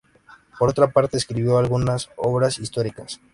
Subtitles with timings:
[0.57, 3.21] Por otra parte, escribió algunas obras históricas.